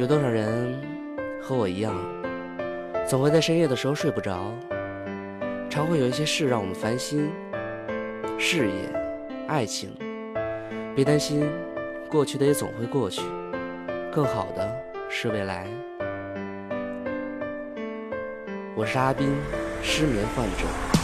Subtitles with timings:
[0.00, 0.80] 有多少人
[1.42, 1.94] 和我一样，
[3.06, 4.50] 总会在深夜的时候睡不着，
[5.68, 7.30] 常会有一些事让我们烦心，
[8.38, 8.90] 事业、
[9.46, 9.90] 爱情。
[10.96, 11.46] 别担心，
[12.08, 13.20] 过去的也总会过去，
[14.10, 14.74] 更好的
[15.10, 15.66] 是未来。
[18.74, 19.28] 我是阿斌，
[19.82, 20.99] 失眠患者。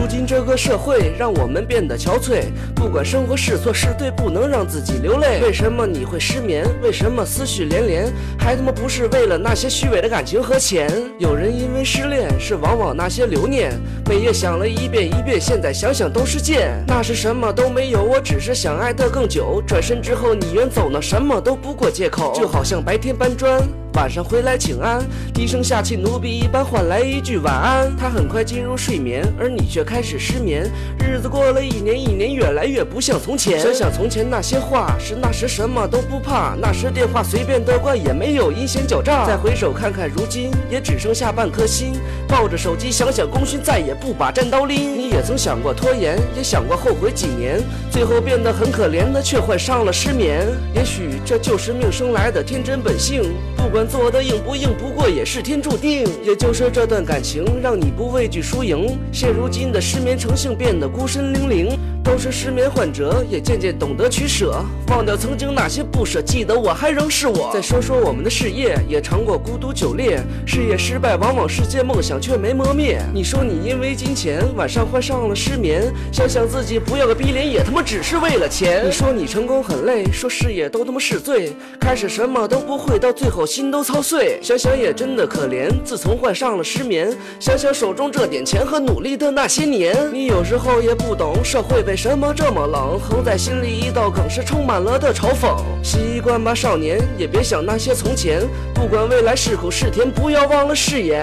[0.00, 2.44] 如今这个社会让我们变得憔悴，
[2.74, 5.42] 不管生活是错是对，不能让自己流泪。
[5.42, 6.66] 为什么你会失眠？
[6.82, 8.10] 为什么思绪连连？
[8.38, 10.90] 还他妈不是为了那些虚伪的感情和钱？
[11.18, 16.82] 有人因为失恋是往往那些留念，每夜想了一遍一遍，现在想想都是贱。
[16.86, 19.62] 那时什么都没有，我只是想爱的更久。
[19.66, 22.32] 转身之后你远走，那什么都不过借口。
[22.34, 23.60] 就好像白天搬砖。
[23.94, 25.04] 晚上回来请安，
[25.34, 27.94] 低声下气奴婢一般换来一句晚安。
[27.96, 30.70] 他很快进入睡眠，而你却开始失眠。
[31.00, 33.58] 日子过了一年一年，越来越不像从前。
[33.60, 39.26] 想想从前那些话，是那时什么都不怕，那时电话随便的挂，也没有阴险狡诈。
[39.26, 41.94] 再回首看看如今，也只剩下半颗心。
[42.28, 44.96] 抱着手机想想功勋，再也不把战刀拎。
[44.96, 50.46] 你也曾想过拖延，也想过后悔几年，最后变得很可怜的，却患上了失眠。
[50.74, 53.79] 也许这就是命生来的天真本性，不管。
[53.86, 56.06] 做的硬不硬，不过也是天注定。
[56.24, 61.78] 也就是这段感情让你不畏惧输赢，现如今的失眠成性，变得孤身零零。
[62.02, 67.50] 都是失眠患者，也渐渐懂得取舍，忘掉曾经那些不舍，记得我还仍是我。
[67.52, 73.00] 再说说我们的事业，也尝过孤独酒烈，事业失败往往是件梦想却没磨灭。
[73.12, 78.86] 你说你因为金钱晚上患上了失眠，想想自己不要个逼脸，也他妈只是为了钱。
[78.86, 84.38] 你说你成功很累，说事业都他妈是罪，开始什么都不会，到最后心都操碎。
[84.42, 91.84] 想想也真的可怜，自从患上了失眠，想想手中这点钱和努力的那些年，你有时候也不懂社会。
[91.90, 93.00] 为什么这么冷？
[93.00, 95.56] 横在心里一道梗，是充满了的嘲讽。
[95.82, 98.42] 习惯吧，少年，也别想那些从前。
[98.72, 101.20] 不管未来是苦是甜，不要忘了誓言。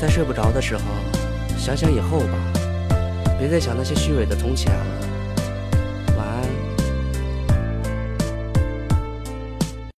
[0.00, 0.82] 在睡不着的时候，
[1.58, 2.38] 想想以后吧，
[3.36, 4.84] 别再想那些虚伪的从前了。